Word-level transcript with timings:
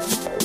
thank 0.00 0.30
you 0.30 0.35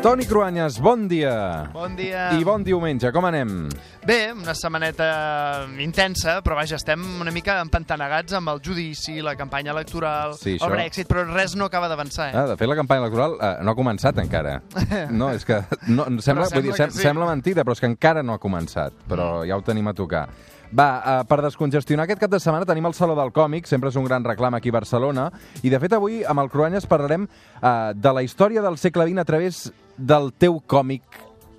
Toni 0.00 0.24
Cruanyes, 0.24 0.78
bon 0.80 1.02
dia. 1.08 1.68
Bon 1.74 1.92
dia. 1.92 2.30
I 2.32 2.40
bon 2.40 2.62
diumenge, 2.64 3.10
com 3.12 3.26
anem? 3.28 3.50
Bé, 4.08 4.30
una 4.32 4.54
setmaneta 4.56 5.66
intensa, 5.76 6.38
però 6.40 6.56
vaja, 6.56 6.78
estem 6.80 7.02
una 7.20 7.28
mica 7.34 7.58
empantanegats 7.60 8.32
amb 8.38 8.48
el 8.48 8.62
judici, 8.64 9.18
la 9.20 9.34
campanya 9.36 9.74
electoral, 9.74 10.32
Sí, 10.40 10.54
el 10.56 10.72
Brexit, 10.72 11.04
però 11.10 11.26
res 11.28 11.52
no 11.52 11.68
acaba 11.68 11.90
d'avançar, 11.92 12.30
eh? 12.30 12.32
Ah, 12.32 12.46
de 12.48 12.56
fet, 12.56 12.70
la 12.70 12.78
campanya 12.78 13.04
electoral 13.04 13.36
eh, 13.36 13.50
no 13.60 13.74
ha 13.74 13.76
començat 13.76 14.22
encara. 14.24 14.62
No, 15.20 15.28
és 15.36 15.44
que 15.44 15.58
no, 15.92 16.06
sembla, 16.24 16.48
Però 16.48 16.62
vull 16.62 16.70
dir, 16.70 16.72
sembla 16.72 16.78
sem 16.78 16.94
que 16.94 16.96
sí. 16.96 17.04
sembla 17.04 17.28
mentida, 17.28 17.66
però 17.66 17.76
és 17.76 17.84
que 17.84 17.92
encara 17.92 18.24
no 18.24 18.32
ha 18.32 18.40
començat. 18.40 18.96
Però 19.10 19.28
ja 19.44 19.60
ho 19.60 19.66
tenim 19.66 19.92
a 19.92 19.94
tocar. 19.96 20.30
Va, 20.70 20.88
uh, 21.02 21.12
per 21.26 21.40
descongestionar 21.42 22.06
aquest 22.06 22.20
cap 22.22 22.30
de 22.30 22.38
setmana 22.40 22.64
tenim 22.68 22.86
el 22.86 22.94
Saló 22.94 23.16
del 23.18 23.32
Còmic, 23.34 23.66
sempre 23.66 23.90
és 23.90 23.96
un 23.98 24.06
gran 24.06 24.24
reclam 24.24 24.54
aquí 24.54 24.70
a 24.70 24.76
Barcelona, 24.78 25.26
i 25.66 25.72
de 25.72 25.80
fet 25.82 25.96
avui 25.98 26.22
amb 26.22 26.40
el 26.44 26.50
Cruanyes 26.52 26.86
parlarem 26.88 27.26
uh, 27.26 27.90
de 27.92 28.12
la 28.14 28.22
història 28.22 28.62
del 28.62 28.78
segle 28.78 29.08
XX 29.10 29.18
a 29.18 29.26
través 29.26 29.64
del 30.00 30.32
teu 30.38 30.60
còmic 30.66 31.02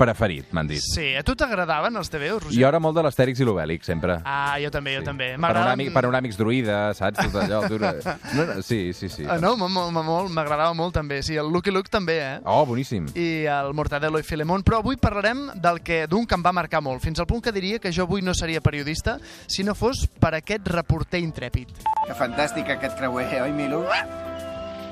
preferit, 0.02 0.48
m'han 0.50 0.66
dit. 0.66 0.82
Sí, 0.82 1.12
a 1.14 1.22
tu 1.22 1.36
t'agradaven 1.38 1.94
els 2.00 2.10
TVOs, 2.10 2.40
Roger? 2.48 2.58
Jo 2.58 2.70
era 2.72 2.80
molt 2.82 2.96
de 2.98 3.04
l'Astèrix 3.06 3.38
i 3.38 3.46
l'Obèlic, 3.46 3.84
sempre. 3.86 4.16
Ah, 4.26 4.56
jo 4.58 4.72
també, 4.74 4.96
jo 4.96 5.04
Sí. 5.04 5.06
també. 5.06 5.28
Panoràmic, 5.38 5.92
panoràmics 5.94 6.40
druides, 6.40 6.98
saps? 6.98 7.20
Tot 7.30 7.36
allò. 7.44 7.60
Tu... 7.70 7.78
No, 7.78 8.46
no, 8.48 8.56
sí, 8.66 8.94
sí, 8.98 9.10
sí. 9.14 9.28
Ah, 9.30 9.38
no, 9.38 9.52
m'agradava 9.62 10.74
molt 10.74 10.96
també. 10.98 11.22
Sí, 11.22 11.36
el 11.38 11.52
Lucky 11.54 11.70
Luke 11.70 11.92
també, 11.94 12.18
eh? 12.18 12.40
Oh, 12.46 12.66
boníssim. 12.66 13.12
i 13.14 13.46
el 13.46 13.76
Mortadelo 13.78 14.18
i 14.18 14.24
Filemón, 14.26 14.64
però 14.66 14.80
avui 14.82 14.98
parlarem 14.98 15.52
del 15.62 15.84
que 15.86 16.08
d'un 16.10 16.26
que 16.26 16.34
em 16.34 16.42
va 16.44 16.52
marcar 16.52 16.82
molt, 16.82 17.00
fins 17.06 17.20
al 17.20 17.28
punt 17.30 17.44
que 17.44 17.52
diria 17.54 17.78
que 17.78 17.94
jo 17.94 18.08
avui 18.10 18.24
no 18.24 18.34
seria 18.34 18.60
periodista 18.60 19.20
si 19.46 19.62
no 19.64 19.76
fos 19.76 20.08
per 20.20 20.34
aquest 20.34 20.66
reporter 20.68 21.22
intrèpid. 21.22 21.68
Que 22.08 22.18
fantàstic 22.18 22.74
aquest 22.74 22.98
creuer, 22.98 23.44
oi, 23.44 23.52
Milo? 23.54 23.86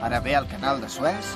Ara 0.04 0.20
ve 0.22 0.36
al 0.36 0.46
canal 0.48 0.80
de 0.82 0.88
Suez, 0.88 1.34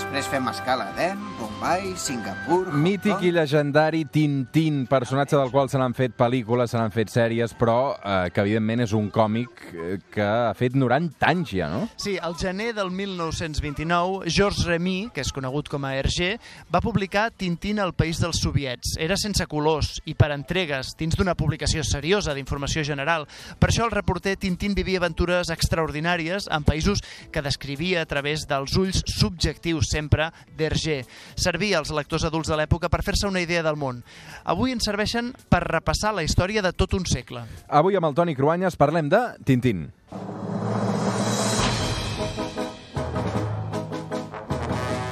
després 0.00 0.28
fem 0.32 0.46
escala 0.48 0.86
a 0.88 0.92
Aden, 0.94 1.18
Bombay, 1.36 1.90
Singapur... 2.00 2.70
Hong 2.70 2.80
Mític 2.80 3.18
Kong. 3.18 3.24
i 3.28 3.32
legendari 3.34 4.06
Tintín, 4.08 4.86
personatge 4.88 5.36
del 5.36 5.50
qual 5.52 5.68
se 5.68 5.76
n'han 5.76 5.92
fet 5.92 6.14
pel·lícules, 6.16 6.70
se 6.72 6.78
n'han 6.78 6.94
fet 6.94 7.10
sèries, 7.12 7.52
però 7.58 7.92
eh, 7.98 8.30
que 8.32 8.40
evidentment 8.40 8.80
és 8.86 8.94
un 8.96 9.10
còmic 9.12 9.60
eh, 9.74 9.98
que 10.08 10.24
ha 10.24 10.54
fet 10.56 10.78
90 10.78 11.28
anys 11.28 11.52
ja, 11.52 11.68
no? 11.68 11.82
Sí, 12.00 12.14
al 12.16 12.36
gener 12.40 12.70
del 12.78 12.88
1929, 12.96 14.30
Georges 14.32 14.64
Remy, 14.70 15.10
que 15.12 15.20
és 15.20 15.32
conegut 15.36 15.68
com 15.68 15.84
a 15.84 15.92
Hergé, 15.98 16.30
va 16.72 16.80
publicar 16.80 17.26
Tintín 17.36 17.82
al 17.82 17.92
País 17.92 18.22
dels 18.22 18.40
Soviets. 18.40 18.96
Era 18.96 19.20
sense 19.20 19.44
colors 19.52 19.98
i 20.08 20.16
per 20.16 20.30
entregues, 20.32 20.94
dins 20.96 21.18
d'una 21.18 21.36
publicació 21.36 21.84
seriosa 21.84 22.32
d'informació 22.38 22.86
general. 22.88 23.28
Per 23.60 23.68
això 23.68 23.84
el 23.84 23.94
reporter 23.94 24.38
Tintín 24.40 24.78
vivia 24.78 25.02
aventures 25.02 25.52
extraordinàries 25.52 26.48
en 26.48 26.64
països 26.64 27.04
que 27.30 27.44
descrivia 27.44 28.00
a 28.00 28.08
través 28.08 28.48
dels 28.48 28.80
ulls 28.80 29.04
subjectius 29.12 29.89
sempre 29.90 30.30
d'Hergé. 30.56 31.02
Servia 31.34 31.80
als 31.82 31.92
lectors 31.94 32.24
adults 32.28 32.50
de 32.50 32.58
l'època 32.60 32.88
per 32.88 33.02
fer-se 33.06 33.28
una 33.28 33.42
idea 33.42 33.64
del 33.66 33.78
món. 33.80 34.02
Avui 34.44 34.74
ens 34.74 34.86
serveixen 34.86 35.34
per 35.50 35.64
repassar 35.66 36.14
la 36.14 36.24
història 36.26 36.62
de 36.62 36.72
tot 36.72 36.94
un 36.94 37.06
segle. 37.06 37.44
Avui 37.68 37.98
amb 37.98 38.10
el 38.10 38.16
Toni 38.16 38.38
Cruanyes 38.38 38.78
parlem 38.80 39.10
de 39.10 39.24
Tintín. 39.44 39.88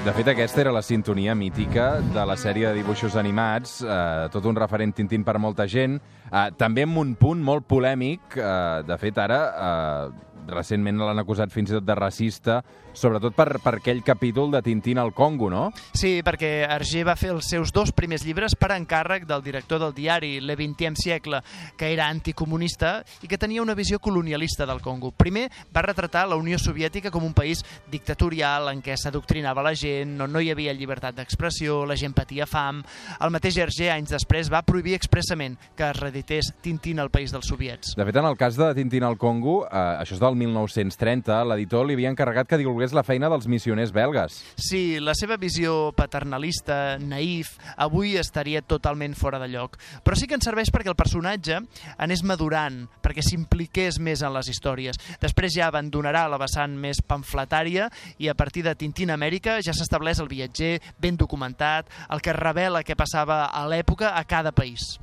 De 0.09 0.13
fet, 0.17 0.29
aquesta 0.31 0.63
era 0.63 0.71
la 0.73 0.81
sintonia 0.81 1.35
mítica 1.37 1.99
de 2.01 2.23
la 2.25 2.33
sèrie 2.41 2.71
de 2.71 2.79
dibuixos 2.79 3.13
animats, 3.21 3.83
eh, 3.83 4.29
tot 4.33 4.47
un 4.49 4.57
referent 4.57 4.95
Tintín 4.97 5.21
per 5.21 5.35
molta 5.37 5.67
gent, 5.69 5.99
eh, 6.31 6.47
també 6.57 6.87
amb 6.87 6.97
un 6.97 7.11
punt 7.21 7.43
molt 7.45 7.67
polèmic, 7.69 8.39
eh, 8.39 8.83
de 8.89 8.97
fet 8.97 9.19
ara 9.21 9.41
eh, 9.51 10.28
recentment 10.51 10.99
l'han 11.01 11.23
acusat 11.23 11.53
fins 11.53 11.71
i 11.71 11.77
tot 11.79 11.87
de 11.87 11.97
racista, 11.99 12.61
sobretot 12.99 13.37
per, 13.37 13.61
per 13.63 13.77
aquell 13.79 14.03
capítol 14.03 14.51
de 14.53 14.63
Tintín 14.65 14.99
al 14.99 15.13
Congo, 15.15 15.51
no? 15.53 15.69
Sí, 15.95 16.19
perquè 16.27 16.67
Hergé 16.67 17.05
va 17.07 17.17
fer 17.19 17.31
els 17.35 17.49
seus 17.51 17.73
dos 17.75 17.93
primers 17.95 18.25
llibres 18.27 18.57
per 18.59 18.73
encàrrec 18.75 19.27
del 19.29 19.45
director 19.45 19.81
del 19.83 19.95
diari 19.95 20.39
Le 20.41 20.57
XXe 20.59 20.99
siècle, 20.99 21.43
que 21.79 21.93
era 21.93 22.09
anticomunista 22.09 22.99
i 23.23 23.31
que 23.31 23.39
tenia 23.39 23.63
una 23.63 23.77
visió 23.79 24.01
colonialista 24.03 24.67
del 24.67 24.83
Congo. 24.83 25.13
Primer 25.13 25.47
va 25.75 25.85
retratar 25.87 26.27
la 26.29 26.39
Unió 26.41 26.59
Soviètica 26.59 27.13
com 27.15 27.27
un 27.27 27.37
país 27.37 27.63
dictatorial 27.91 28.73
en 28.73 28.83
què 28.83 28.97
s'adoctrinava 28.99 29.65
la 29.65 29.75
gent, 29.79 30.17
on 30.25 30.33
no 30.35 30.43
hi 30.43 30.51
havia 30.53 30.75
llibertat 30.75 31.17
d'expressió, 31.19 31.85
la 31.87 31.97
gent 31.99 32.17
patia 32.17 32.49
fam. 32.49 32.83
El 33.21 33.35
mateix 33.35 33.59
Hergé, 33.61 33.93
anys 33.93 34.15
després, 34.17 34.51
va 34.51 34.65
prohibir 34.67 34.97
expressament 34.99 35.59
que 35.77 35.87
es 35.91 36.01
reedités 36.01 36.53
Tintín 36.63 36.99
al 37.01 37.13
país 37.15 37.33
dels 37.35 37.47
soviets. 37.47 37.95
De 37.99 38.07
fet, 38.09 38.17
en 38.17 38.27
el 38.29 38.37
cas 38.41 38.59
de 38.59 38.73
Tintín 38.75 39.07
al 39.07 39.19
Congo, 39.19 39.61
eh, 39.67 39.85
això 40.03 40.17
és 40.17 40.23
del 40.23 40.38
1930, 40.39 41.43
l'editor 41.51 41.87
li 41.87 41.97
havia 41.97 42.11
encarregat 42.13 42.49
que 42.49 42.59
divulgués 42.61 42.95
la 42.97 43.05
feina 43.07 43.31
dels 43.33 43.49
missioners 43.51 43.93
belgues. 43.95 44.39
Sí, 44.57 44.99
la 45.03 45.15
seva 45.19 45.39
visió 45.41 45.93
paternalista, 45.97 46.99
naïf, 47.03 47.57
avui 47.77 48.17
estaria 48.21 48.63
totalment 48.63 49.17
fora 49.19 49.41
de 49.43 49.51
lloc. 49.53 49.79
Però 50.05 50.17
sí 50.19 50.29
que 50.29 50.39
ens 50.39 50.47
serveix 50.49 50.73
perquè 50.75 50.93
el 50.93 50.99
personatge 50.99 51.61
anés 51.99 52.25
madurant, 52.27 52.85
perquè 53.05 53.25
s'impliqués 53.25 54.01
més 54.03 54.23
en 54.23 54.35
les 54.37 54.51
històries. 54.53 55.01
Després 55.23 55.55
ja 55.57 55.69
abandonarà 55.69 56.27
la 56.29 56.41
vessant 56.41 56.77
més 56.79 57.03
pamfletària 57.03 57.89
i 58.19 58.31
a 58.31 58.37
partir 58.39 58.65
de 58.67 58.77
Tintín 58.79 59.13
Amèrica 59.15 59.59
ja 59.65 59.75
s'estableix 59.77 60.23
el 60.23 60.31
viatger 60.31 60.79
ben 60.99 61.19
documentat, 61.19 61.91
el 62.11 62.23
que 62.23 62.37
revela 62.37 62.85
què 62.87 62.99
passava 62.99 63.47
a 63.47 63.67
l'època 63.69 64.15
a 64.15 64.25
cada 64.29 64.53
país. 64.53 64.99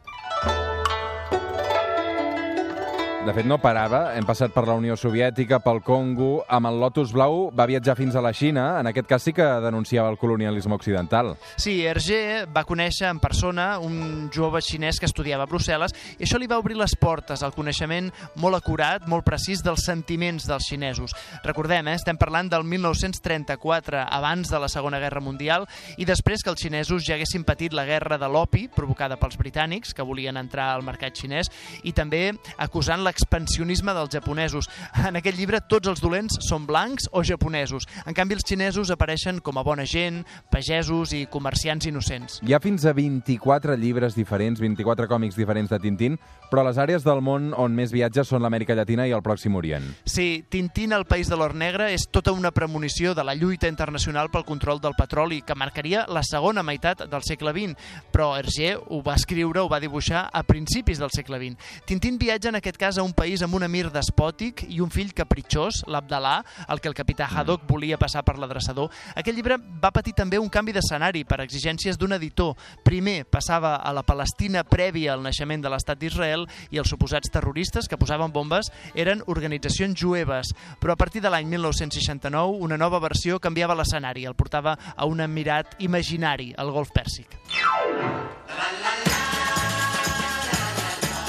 De 3.26 3.34
fet, 3.34 3.48
no 3.50 3.56
parava. 3.58 4.12
Hem 4.14 4.26
passat 4.28 4.52
per 4.54 4.68
la 4.68 4.76
Unió 4.78 4.94
Soviètica, 4.94 5.58
pel 5.58 5.80
Congo... 5.82 6.44
Amb 6.46 6.70
el 6.70 6.76
Lotus 6.78 7.10
Blau 7.10 7.48
va 7.58 7.66
viatjar 7.66 7.96
fins 7.98 8.14
a 8.14 8.22
la 8.22 8.30
Xina. 8.38 8.68
En 8.78 8.86
aquest 8.86 9.08
cas 9.10 9.24
sí 9.26 9.32
que 9.34 9.46
denunciava 9.64 10.12
el 10.14 10.20
colonialisme 10.22 10.76
occidental. 10.78 11.32
Sí, 11.58 11.80
Hergé 11.90 12.46
va 12.54 12.62
conèixer 12.70 13.10
en 13.10 13.18
persona 13.24 13.80
un 13.82 14.30
jove 14.30 14.62
xinès 14.62 15.00
que 15.02 15.10
estudiava 15.10 15.48
a 15.48 15.50
Brussel·les 15.50 15.96
i 16.20 16.28
això 16.28 16.38
li 16.38 16.50
va 16.52 16.60
obrir 16.62 16.78
les 16.78 16.94
portes 17.02 17.42
al 17.42 17.56
coneixement 17.56 18.12
molt 18.44 18.60
acurat, 18.60 19.08
molt 19.10 19.26
precís 19.26 19.66
dels 19.66 19.88
sentiments 19.90 20.46
dels 20.46 20.70
xinesos. 20.70 21.18
Recordem, 21.42 21.90
eh, 21.90 21.98
estem 21.98 22.22
parlant 22.22 22.54
del 22.54 22.62
1934, 22.62 24.06
abans 24.06 24.54
de 24.54 24.62
la 24.62 24.70
Segona 24.70 25.02
Guerra 25.02 25.26
Mundial, 25.26 25.66
i 25.98 26.06
després 26.06 26.46
que 26.46 26.54
els 26.54 26.62
xinesos 26.62 27.02
ja 27.10 27.18
haguessin 27.18 27.44
patit 27.44 27.74
la 27.74 27.88
guerra 27.90 28.22
de 28.22 28.30
l'opi 28.30 28.68
provocada 28.70 29.18
pels 29.18 29.42
britànics, 29.42 29.98
que 29.98 30.06
volien 30.06 30.38
entrar 30.38 30.70
al 30.76 30.86
mercat 30.86 31.18
xinès, 31.18 31.50
i 31.82 31.92
també 31.92 32.28
acusant 32.62 33.02
l'expansionisme 33.16 33.94
dels 33.94 34.12
japonesos. 34.12 34.68
En 35.08 35.16
aquest 35.16 35.38
llibre 35.40 35.62
tots 35.64 35.88
els 35.88 36.02
dolents 36.04 36.38
són 36.44 36.66
blancs 36.68 37.08
o 37.12 37.24
japonesos. 37.24 37.88
En 38.06 38.14
canvi, 38.14 38.36
els 38.36 38.46
xinesos 38.46 38.92
apareixen 38.92 39.40
com 39.40 39.58
a 39.58 39.64
bona 39.64 39.86
gent, 39.88 40.24
pagesos 40.52 41.14
i 41.16 41.26
comerciants 41.32 41.88
innocents. 41.88 42.42
Hi 42.44 42.54
ha 42.54 42.60
fins 42.60 42.86
a 42.86 42.94
24 42.94 43.78
llibres 43.80 44.16
diferents, 44.16 44.60
24 44.60 45.08
còmics 45.08 45.38
diferents 45.40 45.72
de 45.72 45.80
Tintín, 45.80 46.20
però 46.52 46.66
les 46.68 46.78
àrees 46.78 47.06
del 47.06 47.22
món 47.24 47.54
on 47.58 47.76
més 47.76 47.94
viatja 47.96 48.26
són 48.28 48.44
l'Amèrica 48.44 48.76
Llatina 48.76 49.08
i 49.08 49.14
el 49.16 49.24
Pròxim 49.24 49.56
Orient. 49.56 49.88
Sí, 50.06 50.44
Tintín 50.50 50.94
al 50.94 51.08
País 51.08 51.30
de 51.32 51.40
l'Or 51.40 51.56
Negre 51.56 51.92
és 51.94 52.08
tota 52.12 52.34
una 52.36 52.52
premonició 52.52 53.16
de 53.16 53.24
la 53.24 53.36
lluita 53.36 53.70
internacional 53.72 54.30
pel 54.34 54.46
control 54.46 54.82
del 54.84 54.98
petroli 54.98 55.42
que 55.42 55.56
marcaria 55.56 56.06
la 56.12 56.24
segona 56.24 56.64
meitat 56.64 57.06
del 57.08 57.24
segle 57.24 57.54
XX, 57.56 57.76
però 58.12 58.34
Hergé 58.38 58.76
ho 58.76 59.02
va 59.06 59.16
escriure, 59.16 59.64
ho 59.64 59.72
va 59.72 59.80
dibuixar 59.80 60.28
a 60.32 60.44
principis 60.44 61.00
del 61.00 61.14
segle 61.14 61.40
XX. 61.40 61.84
Tintín 61.86 62.20
viatja 62.20 62.50
en 62.50 62.60
aquest 62.60 62.80
cas 62.82 62.98
a 62.98 63.05
un 63.06 63.14
país 63.14 63.42
amb 63.46 63.56
un 63.56 63.64
emir 63.64 63.88
despòtic 63.94 64.66
i 64.68 64.82
un 64.84 64.90
fill 64.92 65.14
capritxós, 65.16 65.84
l'Abdalà, 65.88 66.40
el 66.70 66.82
que 66.82 66.90
el 66.90 66.98
capità 66.98 67.28
Haddock 67.30 67.68
volia 67.70 68.00
passar 68.02 68.24
per 68.26 68.38
l'adreçador. 68.42 68.90
Aquest 69.16 69.38
llibre 69.38 69.58
va 69.58 69.94
patir 69.94 70.16
també 70.18 70.40
un 70.42 70.50
canvi 70.50 70.74
d'escenari 70.76 71.24
per 71.30 71.40
exigències 71.44 72.00
d'un 72.02 72.18
editor. 72.18 72.56
Primer 72.84 73.24
passava 73.30 73.76
a 73.78 73.94
la 73.94 74.04
Palestina 74.04 74.66
prèvia 74.66 75.14
al 75.14 75.24
naixement 75.24 75.62
de 75.64 75.72
l'estat 75.72 76.02
d'Israel 76.02 76.48
i 76.72 76.82
els 76.82 76.90
suposats 76.90 77.32
terroristes 77.32 77.88
que 77.88 78.00
posaven 78.02 78.34
bombes 78.34 78.72
eren 78.96 79.24
organitzacions 79.28 80.00
jueves, 80.00 80.52
però 80.82 80.96
a 80.96 81.00
partir 81.00 81.22
de 81.22 81.30
l'any 81.30 81.48
1969 81.54 82.60
una 82.66 82.80
nova 82.82 83.00
versió 83.04 83.40
canviava 83.40 83.78
l'escenari, 83.78 84.26
el 84.26 84.36
portava 84.36 84.78
a 84.96 85.06
un 85.06 85.22
emirat 85.22 85.78
imaginari, 85.80 86.54
el 86.58 86.74
Golf 86.74 86.92
Pèrsic. 86.96 87.40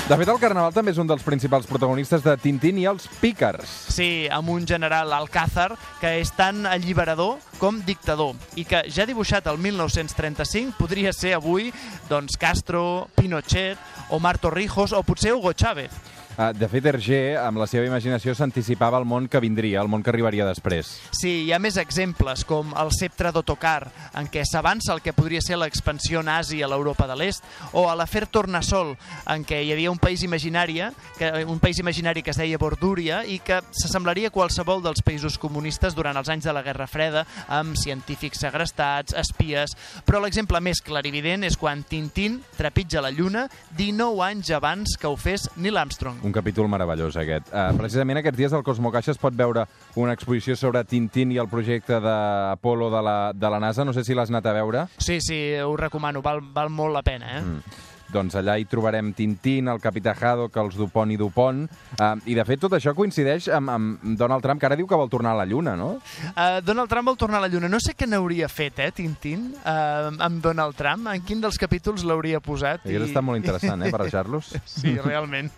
De 0.06 0.14
fet, 0.14 0.28
el 0.30 0.38
Carnaval 0.38 0.70
també 0.70 0.92
és 0.94 0.98
un 1.02 1.08
dels 1.10 1.24
principals 1.26 1.64
protagonistes 1.66 2.22
de 2.22 2.36
Tintín 2.38 2.76
i 2.78 2.84
els 2.86 3.08
Pícars. 3.18 3.66
Sí, 3.90 4.28
amb 4.30 4.52
un 4.54 4.62
general 4.62 5.10
Alcázar 5.10 5.72
que 5.98 6.12
és 6.20 6.30
tan 6.30 6.62
alliberador 6.70 7.40
com 7.58 7.80
dictador 7.82 8.38
i 8.54 8.62
que 8.70 8.84
ja 8.86 9.02
dibuixat 9.08 9.50
el 9.50 9.58
1935 9.58 10.78
podria 10.78 11.10
ser 11.10 11.34
avui 11.34 11.72
doncs, 12.06 12.38
Castro, 12.38 13.08
Pinochet 13.18 13.82
o 14.14 14.22
Mar 14.22 14.38
Torrijos 14.38 14.94
o 14.94 15.02
potser 15.02 15.34
Hugo 15.34 15.56
Chávez. 15.58 15.90
Uh, 16.36 16.52
de 16.52 16.68
fet, 16.68 16.84
Hergé, 16.84 17.20
amb 17.40 17.56
la 17.56 17.64
seva 17.64 17.86
imaginació, 17.88 18.34
s'anticipava 18.36 18.98
al 19.00 19.06
món 19.08 19.24
que 19.24 19.40
vindria, 19.40 19.80
el 19.80 19.88
món 19.88 20.02
que 20.04 20.12
arribaria 20.12 20.44
després. 20.44 20.90
Sí, 21.16 21.46
hi 21.46 21.52
ha 21.56 21.60
més 21.62 21.78
exemples, 21.80 22.44
com 22.44 22.74
el 22.76 22.90
Sceptre 22.92 23.32
d'Otokar, 23.32 23.88
en 24.20 24.28
què 24.28 24.42
s'avança 24.44 24.92
el 24.92 25.00
que 25.00 25.14
podria 25.16 25.40
ser 25.40 25.56
l'expansió 25.56 26.20
nazi 26.20 26.60
a 26.60 26.68
l'Europa 26.68 27.06
de 27.08 27.16
l'Est, 27.16 27.46
o 27.72 27.86
a 27.88 27.94
l'afer 27.96 28.26
Tornassol, 28.28 28.92
en 29.32 29.46
què 29.48 29.62
hi 29.64 29.72
havia 29.72 29.92
un 29.94 30.00
país 30.02 30.26
imaginari, 30.28 30.82
que, 31.16 31.30
un 31.48 31.62
país 31.62 31.80
imaginari 31.80 32.20
que 32.22 32.34
es 32.34 32.40
deia 32.42 32.60
Bordúria 32.60 33.22
i 33.24 33.38
que 33.40 33.62
s'assemblaria 33.72 34.28
a 34.28 34.34
qualsevol 34.34 34.84
dels 34.84 35.00
països 35.06 35.40
comunistes 35.40 35.96
durant 35.96 36.20
els 36.20 36.28
anys 36.28 36.44
de 36.44 36.52
la 36.52 36.64
Guerra 36.66 36.88
Freda, 36.90 37.24
amb 37.48 37.80
científics 37.80 38.44
segrestats, 38.44 39.16
espies... 39.16 39.72
Però 40.06 40.20
l'exemple 40.22 40.60
més 40.60 40.82
clarivident 40.84 41.46
és 41.48 41.56
quan 41.58 41.80
Tintín 41.88 42.42
trepitja 42.58 43.00
la 43.02 43.10
Lluna 43.10 43.46
19 43.78 44.22
anys 44.28 44.52
abans 44.54 44.96
que 45.00 45.08
ho 45.08 45.16
fes 45.16 45.48
Neil 45.56 45.80
Armstrong. 45.80 46.25
Un 46.26 46.34
capítol 46.34 46.66
meravellós, 46.66 47.14
aquest. 47.20 47.52
Uh, 47.54 47.70
precisament 47.78 48.18
aquests 48.18 48.40
dies 48.40 48.54
al 48.56 48.64
Cosmocaixa 48.66 49.12
es 49.14 49.20
pot 49.22 49.34
veure 49.38 49.62
una 49.94 50.14
exposició 50.16 50.56
sobre 50.58 50.82
Tintín 50.84 51.30
i 51.30 51.38
el 51.38 51.46
projecte 51.46 52.00
d'Apolo 52.02 52.90
de, 52.90 53.02
la, 53.06 53.18
de 53.30 53.50
la 53.52 53.60
NASA. 53.62 53.86
No 53.86 53.94
sé 53.94 54.02
si 54.02 54.16
l'has 54.16 54.32
anat 54.34 54.48
a 54.50 54.56
veure. 54.56 54.88
Sí, 54.98 55.20
sí, 55.22 55.38
ho 55.62 55.76
recomano, 55.78 56.24
val, 56.26 56.42
val 56.52 56.72
molt 56.74 56.98
la 56.98 57.04
pena, 57.06 57.36
eh? 57.38 57.44
Mm. 57.44 57.84
Doncs 58.10 58.36
allà 58.38 58.54
hi 58.58 58.66
trobarem 58.70 59.12
Tintín, 59.16 59.70
el 59.70 59.80
Capità 59.82 60.14
Haddock, 60.14 60.54
els 60.62 60.76
Dupont 60.78 61.10
i 61.10 61.16
Dupont, 61.18 61.64
uh, 61.98 62.12
i 62.26 62.36
de 62.38 62.44
fet 62.46 62.62
tot 62.62 62.76
això 62.76 62.94
coincideix 62.94 63.48
amb, 63.54 63.72
amb 63.72 64.04
Donald 64.18 64.44
Trump, 64.44 64.62
que 64.62 64.68
ara 64.68 64.78
diu 64.78 64.86
que 64.90 64.98
vol 64.98 65.10
tornar 65.10 65.34
a 65.34 65.40
la 65.42 65.46
Lluna, 65.48 65.74
no? 65.78 65.88
Uh, 66.32 66.60
Donald 66.66 66.90
Trump 66.90 67.10
vol 67.10 67.18
tornar 67.18 67.40
a 67.40 67.46
la 67.46 67.50
Lluna. 67.52 67.70
No 67.70 67.80
sé 67.82 67.96
què 67.98 68.06
n'hauria 68.10 68.50
fet, 68.50 68.78
eh, 68.82 68.92
Tintín, 68.94 69.48
uh, 69.62 70.10
amb 70.10 70.42
Donald 70.42 70.78
Trump. 70.78 71.10
En 71.10 71.26
quin 71.26 71.42
dels 71.42 71.58
capítols 71.58 72.06
l'hauria 72.06 72.42
posat? 72.42 72.86
Hauria 72.86 73.02
i... 73.02 73.10
estat 73.10 73.26
molt 73.26 73.42
interessant, 73.42 73.82
eh, 73.82 73.90
barrejar-los. 73.94 74.54
sí, 74.70 74.94
realment. 75.02 75.50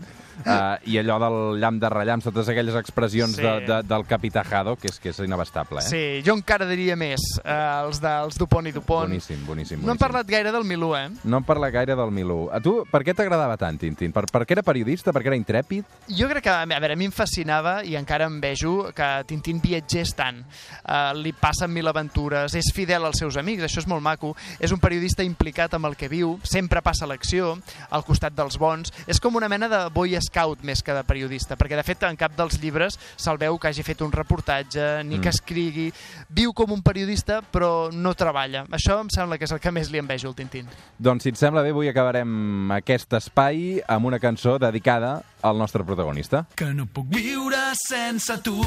Uh, 0.45 0.79
I 0.87 0.99
allò 1.01 1.19
del 1.23 1.39
llamp 1.61 1.81
de 1.83 1.89
rellamps, 1.93 2.29
totes 2.29 2.49
aquelles 2.53 2.77
expressions 2.79 3.37
sí. 3.37 3.43
de, 3.43 3.55
de, 3.67 3.81
del 3.89 4.05
Capità 4.07 4.45
Haddock, 4.47 4.81
que 4.83 4.93
és, 4.93 4.99
que 5.03 5.11
és 5.11 5.19
inabastable. 5.25 5.83
Eh? 5.83 5.89
Sí, 5.89 6.03
jo 6.27 6.37
encara 6.39 6.69
diria 6.69 6.97
més, 6.99 7.23
uh, 7.43 7.87
els 7.87 8.01
dels 8.03 8.39
Dupont 8.39 8.67
i 8.69 8.73
Dupont. 8.75 9.09
Boníssim, 9.09 9.41
boníssim, 9.47 9.79
boníssim. 9.79 9.87
No 9.87 9.95
hem 9.95 10.01
parlat 10.01 10.29
gaire 10.31 10.53
del 10.55 10.67
Milú, 10.69 10.93
eh? 10.97 11.09
No 11.25 11.41
hem 11.41 11.47
parlat 11.49 11.75
gaire 11.75 11.97
del 11.99 12.13
Milú. 12.15 12.39
A 12.55 12.61
tu, 12.65 12.85
per 12.91 13.03
què 13.07 13.15
t'agradava 13.19 13.57
tant, 13.61 13.79
Tintín? 13.81 14.13
Per, 14.15 14.25
perquè 14.31 14.57
era 14.57 14.65
periodista? 14.67 15.13
Perquè 15.15 15.33
era 15.33 15.39
intrèpid? 15.39 15.99
Jo 16.19 16.29
crec 16.31 16.47
que, 16.47 16.55
a 16.55 16.67
veure, 16.69 16.95
a 16.95 17.01
mi 17.01 17.09
em 17.09 17.15
fascinava 17.15 17.79
i 17.85 17.97
encara 17.99 18.29
em 18.31 18.39
vejo 18.43 18.93
que 18.97 19.09
Tintín 19.29 19.63
viatgés 19.65 20.15
tant. 20.19 20.41
Uh, 20.85 21.13
li 21.19 21.35
passen 21.37 21.73
mil 21.75 21.89
aventures, 21.91 22.55
és 22.59 22.71
fidel 22.75 23.07
als 23.09 23.21
seus 23.21 23.37
amics, 23.41 23.67
això 23.67 23.83
és 23.83 23.91
molt 23.91 24.05
maco. 24.05 24.35
És 24.61 24.73
un 24.75 24.81
periodista 24.83 25.27
implicat 25.27 25.75
amb 25.77 25.91
el 25.91 25.99
que 25.99 26.11
viu, 26.11 26.37
sempre 26.47 26.83
passa 26.85 27.09
l'acció, 27.09 27.57
al 27.91 28.07
costat 28.07 28.37
dels 28.37 28.59
bons. 28.61 28.93
És 29.07 29.21
com 29.21 29.37
una 29.37 29.51
mena 29.51 29.69
de 29.71 29.85
boy 29.95 30.17
scout 30.29 30.63
més 30.67 30.83
que 30.85 30.95
de 30.95 31.05
periodista, 31.09 31.57
perquè 31.59 31.79
de 31.79 31.87
fet 31.87 32.07
en 32.09 32.19
cap 32.21 32.37
dels 32.39 32.61
llibres 32.63 32.99
se'l 33.17 33.41
veu 33.41 33.59
que 33.59 33.73
hagi 33.73 33.85
fet 33.87 34.03
un 34.05 34.13
reportatge, 34.15 35.03
ni 35.05 35.19
mm. 35.19 35.23
que 35.25 35.33
escrigui. 35.35 35.89
Viu 36.35 36.55
com 36.57 36.73
un 36.77 36.85
periodista, 36.85 37.41
però 37.43 37.89
no 37.93 38.15
treballa. 38.19 38.65
Això 38.75 39.01
em 39.03 39.11
sembla 39.13 39.39
que 39.39 39.49
és 39.49 39.55
el 39.55 39.63
que 39.63 39.73
més 39.75 39.91
li 39.93 40.01
envejo 40.03 40.31
al 40.31 40.37
Tintín. 40.39 40.69
Doncs 40.99 41.27
si 41.27 41.35
et 41.35 41.41
sembla 41.41 41.65
bé, 41.67 41.73
avui 41.75 41.91
acabarem 41.91 42.73
aquest 42.79 43.19
espai 43.19 43.81
amb 43.89 44.11
una 44.11 44.21
cançó 44.23 44.59
dedicada 44.63 45.19
al 45.43 45.59
nostre 45.59 45.85
protagonista. 45.85 46.45
Que 46.59 46.73
no 46.75 46.87
puc 46.87 47.11
viure 47.15 47.61
sense 47.87 48.39
tu, 48.45 48.59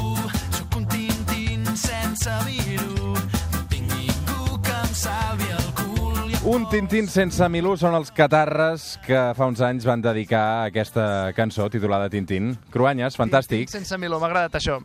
sóc 0.58 0.80
un 0.80 0.88
Tintín 0.90 1.66
sense 1.76 2.30
vir-ho, 2.46 3.01
un 6.44 6.64
Tintín 6.66 7.06
sense 7.06 7.46
Milú 7.52 7.76
són 7.78 7.94
els 7.94 8.10
catarres 8.14 8.96
que 9.04 9.18
fa 9.38 9.46
uns 9.46 9.60
anys 9.62 9.84
van 9.86 10.02
dedicar 10.02 10.40
a 10.42 10.64
aquesta 10.70 11.04
cançó 11.36 11.68
titulada 11.70 12.10
Tintín. 12.10 12.56
Cruanyes, 12.74 13.14
fantàstic. 13.18 13.68
Tintín 13.68 13.84
sense 13.84 13.98
Milú, 14.02 14.18
m'ha 14.18 14.26
agradat 14.30 14.58
això. 14.58 14.80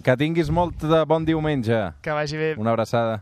Que 0.00 0.16
tinguis 0.16 0.48
molt 0.48 0.80
de 0.88 1.02
bon 1.08 1.26
diumenge. 1.28 1.82
Que 2.00 2.16
vagi 2.16 2.40
bé. 2.40 2.54
Una 2.56 2.72
abraçada. 2.72 3.20